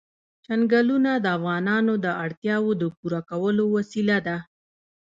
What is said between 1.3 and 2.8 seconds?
افغانانو د اړتیاوو